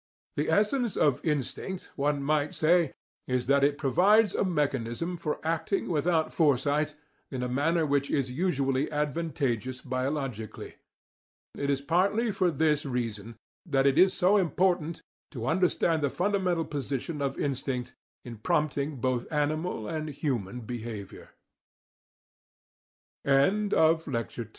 [0.35, 2.95] The essence of instinct, one might say,
[3.27, 6.95] is that it provides a mechanism for acting without foresight
[7.29, 10.73] in a manner which is usually advantageous biologically.
[11.55, 16.65] It is partly for this reason that it is so important to understand the fundamental
[16.65, 17.93] position of instinct
[18.23, 20.09] in prompting both an